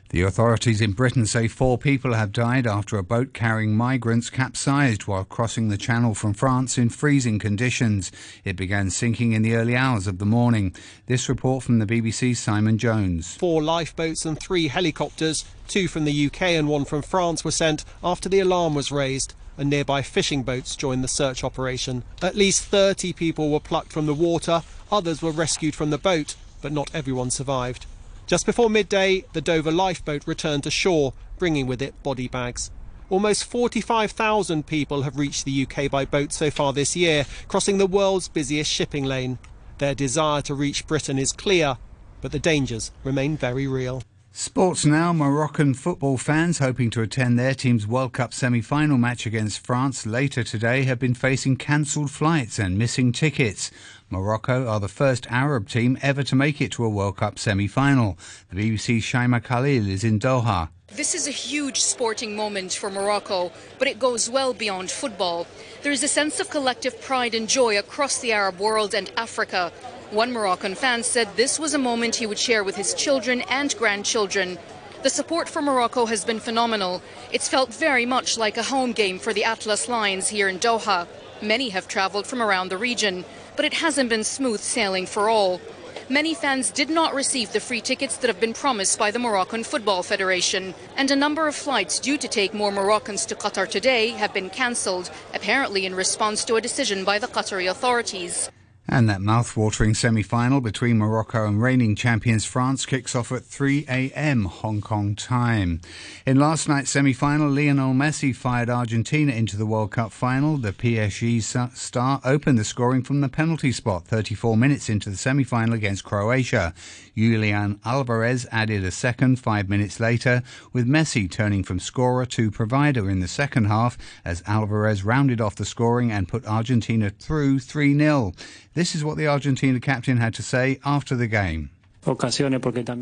The 0.09 0.21
authorities 0.21 0.81
in 0.81 0.91
Britain 0.91 1.25
say 1.25 1.47
four 1.47 1.77
people 1.79 2.13
have 2.13 2.31
died 2.31 2.67
after 2.67 2.97
a 2.97 3.03
boat 3.03 3.33
carrying 3.33 3.75
migrants 3.75 4.29
capsized 4.29 5.07
while 5.07 5.23
crossing 5.23 5.69
the 5.69 5.77
channel 5.77 6.13
from 6.13 6.33
France 6.33 6.77
in 6.77 6.89
freezing 6.89 7.39
conditions. 7.39 8.11
It 8.43 8.55
began 8.55 8.91
sinking 8.91 9.33
in 9.33 9.41
the 9.41 9.55
early 9.55 9.75
hours 9.75 10.05
of 10.05 10.19
the 10.19 10.25
morning. 10.25 10.75
This 11.07 11.27
report 11.27 11.63
from 11.63 11.79
the 11.79 11.87
BBC's 11.87 12.37
Simon 12.37 12.77
Jones. 12.77 13.35
Four 13.35 13.63
lifeboats 13.63 14.25
and 14.25 14.39
three 14.39 14.67
helicopters, 14.67 15.43
two 15.67 15.87
from 15.87 16.05
the 16.05 16.27
UK 16.27 16.41
and 16.43 16.67
one 16.67 16.85
from 16.85 17.01
France, 17.01 17.43
were 17.43 17.51
sent 17.51 17.83
after 18.03 18.29
the 18.29 18.39
alarm 18.39 18.75
was 18.75 18.91
raised 18.91 19.33
and 19.57 19.69
nearby 19.69 20.01
fishing 20.01 20.43
boats 20.43 20.75
joined 20.75 21.03
the 21.03 21.07
search 21.07 21.43
operation. 21.43 22.03
At 22.21 22.35
least 22.35 22.65
30 22.65 23.13
people 23.13 23.49
were 23.49 23.59
plucked 23.59 23.91
from 23.91 24.05
the 24.05 24.13
water, 24.13 24.61
others 24.91 25.21
were 25.21 25.31
rescued 25.31 25.75
from 25.75 25.89
the 25.89 25.97
boat, 25.97 26.35
but 26.61 26.71
not 26.71 26.93
everyone 26.93 27.31
survived. 27.31 27.85
Just 28.27 28.47
before 28.47 28.71
midday, 28.71 29.23
the 29.33 29.41
Dover 29.41 29.71
lifeboat 29.71 30.25
returned 30.25 30.63
to 30.63 30.71
shore, 30.71 31.13
bringing 31.37 31.67
with 31.67 31.79
it 31.79 32.01
body 32.01 32.27
bags. 32.27 32.71
Almost 33.11 33.43
45,000 33.43 34.65
people 34.65 35.03
have 35.03 35.17
reached 35.17 35.45
the 35.45 35.67
UK 35.67 35.91
by 35.91 36.05
boat 36.05 36.33
so 36.33 36.49
far 36.49 36.73
this 36.73 36.95
year, 36.95 37.27
crossing 37.47 37.77
the 37.77 37.85
world's 37.85 38.27
busiest 38.27 38.71
shipping 38.71 39.03
lane. 39.05 39.37
Their 39.77 39.93
desire 39.93 40.41
to 40.43 40.55
reach 40.55 40.87
Britain 40.87 41.19
is 41.19 41.31
clear, 41.31 41.77
but 42.21 42.31
the 42.31 42.39
dangers 42.39 42.91
remain 43.03 43.37
very 43.37 43.67
real. 43.67 44.01
Sports 44.37 44.83
now. 44.83 45.13
Moroccan 45.13 45.73
football 45.73 46.17
fans 46.17 46.59
hoping 46.59 46.89
to 46.89 47.01
attend 47.01 47.39
their 47.39 47.53
team's 47.53 47.87
World 47.87 48.11
Cup 48.11 48.33
semi 48.33 48.59
final 48.59 48.97
match 48.97 49.25
against 49.25 49.65
France 49.65 50.05
later 50.05 50.43
today 50.43 50.83
have 50.83 50.99
been 50.99 51.13
facing 51.13 51.55
cancelled 51.55 52.11
flights 52.11 52.59
and 52.59 52.77
missing 52.77 53.13
tickets. 53.13 53.71
Morocco 54.09 54.67
are 54.67 54.81
the 54.81 54.89
first 54.89 55.25
Arab 55.29 55.69
team 55.69 55.97
ever 56.01 56.21
to 56.21 56.35
make 56.35 56.59
it 56.59 56.73
to 56.73 56.83
a 56.83 56.89
World 56.89 57.15
Cup 57.15 57.39
semi 57.39 57.65
final. 57.65 58.17
The 58.51 58.57
BBC's 58.57 59.05
Shaima 59.05 59.41
Khalil 59.41 59.87
is 59.87 60.03
in 60.03 60.19
Doha. 60.19 60.67
This 60.91 61.15
is 61.15 61.27
a 61.27 61.31
huge 61.31 61.79
sporting 61.81 62.35
moment 62.35 62.73
for 62.73 62.89
Morocco, 62.91 63.53
but 63.79 63.87
it 63.87 63.99
goes 63.99 64.29
well 64.29 64.53
beyond 64.53 64.91
football. 64.91 65.47
There 65.81 65.93
is 65.93 66.03
a 66.03 66.09
sense 66.09 66.41
of 66.41 66.49
collective 66.49 67.01
pride 67.01 67.35
and 67.35 67.47
joy 67.47 67.79
across 67.79 68.19
the 68.19 68.33
Arab 68.33 68.59
world 68.59 68.93
and 68.93 69.09
Africa. 69.15 69.71
One 70.15 70.31
Moroccan 70.31 70.75
fan 70.75 71.03
said 71.03 71.35
this 71.35 71.59
was 71.59 71.73
a 71.73 71.77
moment 71.77 72.15
he 72.15 72.25
would 72.25 72.39
share 72.39 72.63
with 72.63 72.77
his 72.77 72.93
children 72.93 73.41
and 73.49 73.75
grandchildren. 73.75 74.57
The 75.03 75.09
support 75.09 75.49
for 75.49 75.61
Morocco 75.61 76.05
has 76.05 76.23
been 76.23 76.39
phenomenal. 76.39 77.01
It's 77.33 77.49
felt 77.49 77.73
very 77.73 78.05
much 78.05 78.37
like 78.37 78.55
a 78.55 78.63
home 78.63 78.93
game 78.93 79.19
for 79.19 79.33
the 79.33 79.43
Atlas 79.43 79.89
Lions 79.89 80.29
here 80.29 80.47
in 80.47 80.57
Doha. 80.57 81.05
Many 81.41 81.67
have 81.67 81.89
traveled 81.89 82.27
from 82.27 82.41
around 82.41 82.69
the 82.69 82.77
region, 82.77 83.25
but 83.57 83.65
it 83.65 83.73
hasn't 83.73 84.09
been 84.09 84.23
smooth 84.23 84.61
sailing 84.61 85.05
for 85.05 85.27
all. 85.27 85.59
Many 86.07 86.33
fans 86.33 86.71
did 86.71 86.89
not 86.89 87.13
receive 87.13 87.51
the 87.51 87.59
free 87.59 87.81
tickets 87.81 88.15
that 88.15 88.29
have 88.29 88.39
been 88.39 88.53
promised 88.53 88.97
by 88.97 89.11
the 89.11 89.19
Moroccan 89.19 89.65
Football 89.65 90.01
Federation, 90.01 90.73
and 90.95 91.11
a 91.11 91.15
number 91.17 91.45
of 91.45 91.55
flights 91.55 91.99
due 91.99 92.17
to 92.19 92.27
take 92.29 92.53
more 92.53 92.71
Moroccans 92.71 93.25
to 93.25 93.35
Qatar 93.35 93.67
today 93.67 94.11
have 94.11 94.33
been 94.33 94.49
cancelled, 94.49 95.11
apparently 95.33 95.85
in 95.85 95.93
response 95.93 96.45
to 96.45 96.55
a 96.55 96.61
decision 96.61 97.03
by 97.03 97.19
the 97.19 97.27
Qatari 97.27 97.69
authorities. 97.69 98.49
And 98.87 99.09
that 99.09 99.19
mouth-watering 99.19 99.95
semi-final 99.95 100.61
between 100.61 100.99
Morocco 100.99 101.47
and 101.47 101.59
reigning 101.59 101.95
champions 101.95 102.45
France 102.45 102.85
kicks 102.85 103.15
off 103.15 103.31
at 103.31 103.43
3 103.43 103.85
a.m. 103.89 104.45
Hong 104.45 104.79
Kong 104.79 105.15
time. 105.15 105.81
In 106.23 106.39
last 106.39 106.69
night's 106.69 106.91
semi-final, 106.91 107.49
Lionel 107.49 107.95
Messi 107.95 108.35
fired 108.35 108.69
Argentina 108.69 109.31
into 109.31 109.57
the 109.57 109.65
World 109.65 109.89
Cup 109.89 110.11
final. 110.11 110.57
The 110.57 110.71
PSG 110.71 111.41
star 111.75 112.21
opened 112.23 112.59
the 112.59 112.63
scoring 112.63 113.01
from 113.01 113.21
the 113.21 113.29
penalty 113.29 113.71
spot 113.71 114.05
34 114.05 114.55
minutes 114.55 114.87
into 114.87 115.09
the 115.09 115.17
semi-final 115.17 115.73
against 115.73 116.03
Croatia. 116.03 116.75
Julian 117.17 117.79
Alvarez 117.85 118.45
added 118.51 118.83
a 118.83 118.91
second 118.91 119.39
five 119.39 119.67
minutes 119.67 119.99
later, 119.99 120.43
with 120.73 120.87
Messi 120.87 121.31
turning 121.31 121.63
from 121.63 121.79
scorer 121.79 122.25
to 122.27 122.51
provider 122.51 123.09
in 123.09 123.19
the 123.19 123.27
second 123.27 123.65
half 123.65 123.97
as 124.23 124.43
Alvarez 124.45 125.03
rounded 125.03 125.41
off 125.41 125.55
the 125.55 125.65
scoring 125.65 126.11
and 126.11 126.27
put 126.27 126.45
Argentina 126.45 127.09
through 127.09 127.59
3-0. 127.59 128.35
This 128.75 128.93
is 128.93 129.03
what 129.03 129.15
the 129.17 129.27
Argentina 129.27 129.79
captain 129.79 130.17
had 130.17 130.33
to 130.35 130.43
say 130.43 130.79
after 130.83 131.15
the 131.15 131.27
game. 131.27 131.69
I 132.07 132.29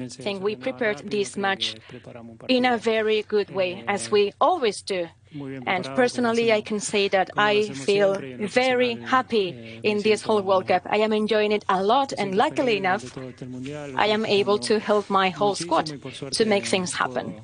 think 0.07 0.43
we 0.43 0.55
prepared 0.55 0.99
this 1.11 1.35
match 1.35 1.75
in 2.47 2.63
a 2.63 2.77
very 2.77 3.23
good 3.23 3.49
way, 3.49 3.83
as 3.87 4.09
we 4.09 4.31
always 4.39 4.81
do. 4.81 5.07
And 5.65 5.83
personally, 5.95 6.53
I 6.53 6.61
can 6.61 6.79
say 6.79 7.09
that 7.09 7.31
I 7.35 7.69
feel 7.69 8.15
very 8.47 8.95
happy 8.95 9.79
in 9.83 10.01
this 10.03 10.21
whole 10.21 10.41
World 10.41 10.67
Cup. 10.67 10.83
I 10.85 10.97
am 10.97 11.11
enjoying 11.11 11.51
it 11.51 11.65
a 11.67 11.83
lot, 11.83 12.13
and 12.17 12.35
luckily 12.35 12.77
enough, 12.77 13.17
I 13.97 14.07
am 14.07 14.25
able 14.25 14.59
to 14.59 14.79
help 14.79 15.09
my 15.09 15.29
whole 15.29 15.55
squad 15.55 15.87
to 16.31 16.45
make 16.45 16.65
things 16.65 16.93
happen. 16.93 17.41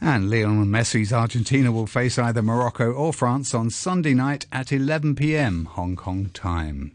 And 0.00 0.28
Lionel 0.28 0.66
Messi's 0.66 1.12
Argentina 1.12 1.70
will 1.70 1.86
face 1.86 2.18
either 2.18 2.42
Morocco 2.42 2.92
or 2.92 3.12
France 3.12 3.54
on 3.54 3.70
Sunday 3.70 4.12
night 4.12 4.44
at 4.50 4.72
11 4.72 5.14
pm 5.14 5.66
Hong 5.66 5.96
Kong 5.96 6.30
time. 6.34 6.92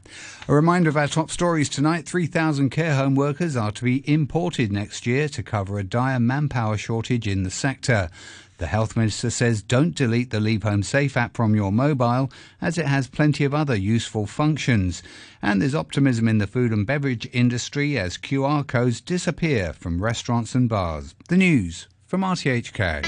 A 0.47 0.53
reminder 0.53 0.89
of 0.89 0.97
our 0.97 1.07
top 1.07 1.31
stories 1.31 1.69
tonight 1.69 2.05
3,000 2.05 2.69
care 2.69 2.95
home 2.95 3.15
workers 3.15 3.55
are 3.55 3.71
to 3.71 3.83
be 3.83 4.07
imported 4.07 4.71
next 4.71 5.07
year 5.07 5.29
to 5.29 5.41
cover 5.41 5.79
a 5.79 5.83
dire 5.83 6.19
manpower 6.19 6.77
shortage 6.77 7.27
in 7.27 7.43
the 7.43 7.49
sector. 7.49 8.09
The 8.57 8.67
health 8.67 8.97
minister 8.97 9.29
says 9.29 9.61
don't 9.61 9.95
delete 9.95 10.31
the 10.31 10.41
Leave 10.41 10.63
Home 10.63 10.83
Safe 10.83 11.15
app 11.15 11.37
from 11.37 11.55
your 11.55 11.71
mobile 11.71 12.29
as 12.61 12.77
it 12.77 12.87
has 12.87 13.07
plenty 13.07 13.45
of 13.45 13.53
other 13.53 13.75
useful 13.75 14.27
functions. 14.27 15.01
And 15.41 15.61
there's 15.61 15.73
optimism 15.73 16.27
in 16.27 16.39
the 16.39 16.47
food 16.47 16.73
and 16.73 16.85
beverage 16.85 17.29
industry 17.31 17.97
as 17.97 18.17
QR 18.17 18.67
codes 18.67 18.99
disappear 18.99 19.71
from 19.71 20.03
restaurants 20.03 20.53
and 20.53 20.67
bars. 20.67 21.15
The 21.29 21.37
news 21.37 21.87
from 22.09 22.21
RTHK. 22.21 23.05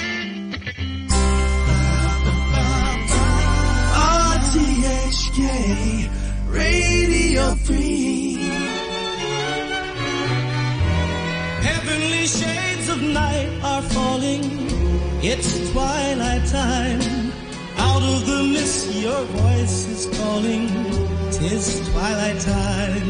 KHK 4.52 6.10
Radio 6.50 7.56
Free. 7.56 8.36
Heavenly 11.64 12.28
shades 12.28 12.90
of 12.90 13.02
night 13.02 13.50
are 13.64 13.82
falling. 13.82 14.44
It's 15.24 15.72
twilight 15.72 16.46
time. 16.48 17.02
Out 17.78 18.04
of 18.04 18.26
the 18.28 18.44
mist, 18.54 18.94
your 18.94 19.24
voice 19.24 19.88
is 19.88 20.06
calling. 20.20 20.68
Tis 21.32 21.90
twilight 21.90 22.40
time. 22.40 23.10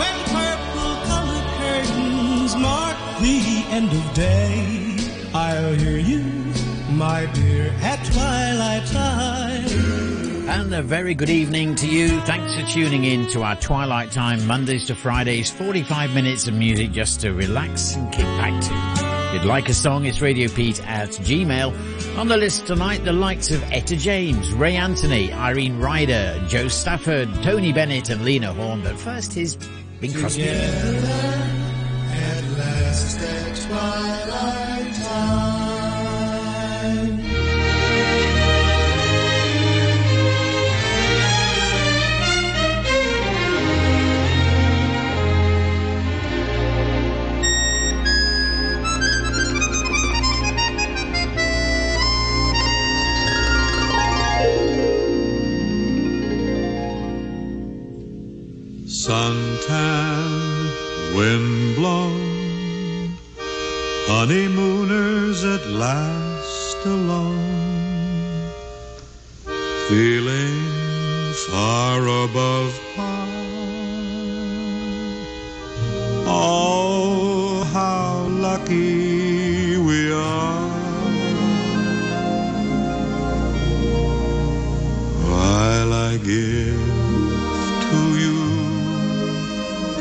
When 0.00 0.16
purple 0.34 0.94
colored 1.06 1.48
curtains 1.60 2.56
mark 2.56 2.96
the 3.20 3.59
end 3.70 3.92
of 3.92 4.14
day, 4.14 4.96
I'll 5.32 5.74
hear 5.74 5.98
you, 5.98 6.24
my 6.90 7.26
dear, 7.32 7.72
at 7.80 8.04
twilight 8.04 8.86
time. 8.88 10.48
And 10.48 10.74
a 10.74 10.82
very 10.82 11.14
good 11.14 11.30
evening 11.30 11.76
to 11.76 11.86
you. 11.86 12.20
Thanks 12.22 12.56
for 12.56 12.66
tuning 12.66 13.04
in 13.04 13.28
to 13.28 13.42
our 13.42 13.54
Twilight 13.54 14.10
Time, 14.10 14.44
Mondays 14.48 14.86
to 14.86 14.96
Fridays, 14.96 15.48
45 15.48 16.12
minutes 16.12 16.48
of 16.48 16.54
music 16.54 16.90
just 16.90 17.20
to 17.20 17.32
relax 17.32 17.94
and 17.94 18.12
kick 18.12 18.24
back 18.24 18.60
to. 18.62 19.26
If 19.28 19.42
you'd 19.42 19.48
like 19.48 19.68
a 19.68 19.74
song, 19.74 20.06
it's 20.06 20.20
Radio 20.20 20.48
Pete 20.48 20.84
at 20.88 21.10
Gmail. 21.10 22.18
On 22.18 22.26
the 22.26 22.36
list 22.36 22.66
tonight, 22.66 23.04
the 23.04 23.12
likes 23.12 23.52
of 23.52 23.62
Etta 23.70 23.96
James, 23.96 24.52
Ray 24.52 24.74
Anthony, 24.74 25.32
Irene 25.32 25.78
Ryder, 25.78 26.44
Jo 26.48 26.66
Stafford, 26.66 27.32
Tony 27.44 27.72
Bennett 27.72 28.10
and 28.10 28.24
Lena 28.24 28.52
Horne. 28.52 28.82
But 28.82 28.98
first, 28.98 29.32
here's 29.34 29.54
Bing 30.00 30.12
Crosby. 30.12 30.42
Together 30.42 31.39
last 33.00 33.22
at 33.22 33.56
twilight 33.56 34.94
time. 34.94 35.49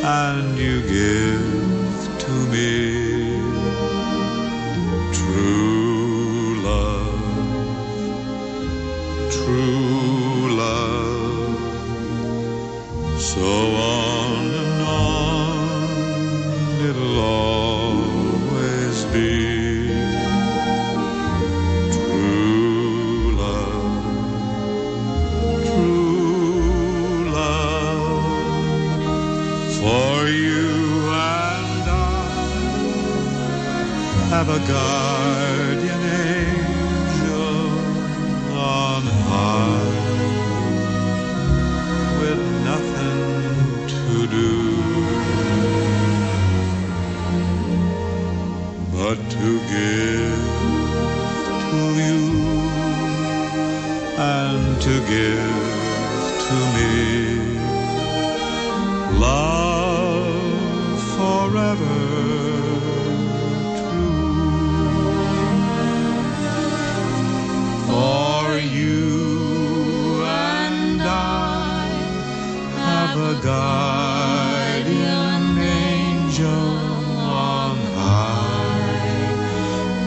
And 0.09 0.57
you 0.57 0.81
give 0.81 2.17
to 2.23 2.33
me 2.53 2.88
guardian 35.29 36.03
angel 36.33 37.59
on 38.57 39.03
high. 39.29 39.97
With 42.19 42.41
nothing 42.69 43.47
to 43.93 44.15
do. 44.37 44.53
But 48.95 49.17
to 49.35 49.47
give 49.73 50.43
to 51.69 51.83
you 52.07 52.23
and 54.35 54.63
to 54.85 54.95
give 55.13 55.63
to 56.45 56.57
me. 56.75 56.91
Love 59.25 60.99
forever 61.15 62.08
have 73.09 73.17
a 73.17 73.41
guardian 73.41 75.57
angel 75.57 76.77
on 77.17 77.73
high 77.97 79.33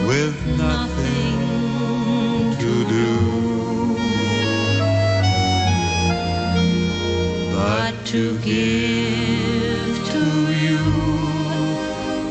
with 0.07 0.31
nothing 0.57 1.39
to 2.63 2.73
do 2.97 3.11
but 7.51 7.93
to 8.05 8.39
give 8.39 9.95
to 10.13 10.23
you 10.65 10.83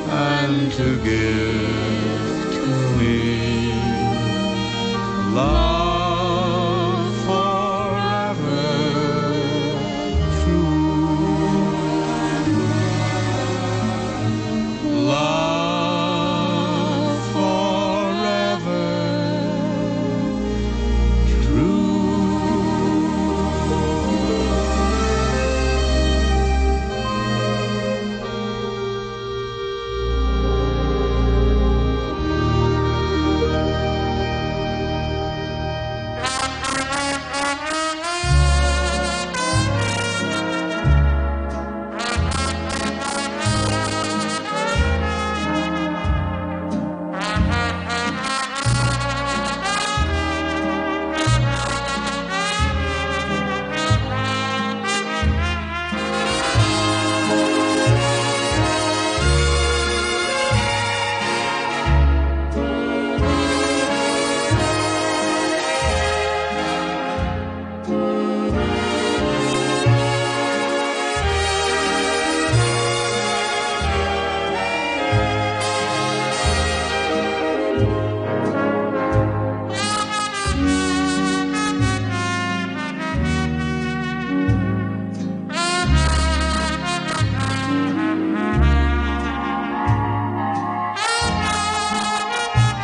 and 0.09 0.73
to 0.73 0.97
give 1.05 2.49
to 2.57 2.65
me 2.99 3.19
love. 5.35 5.72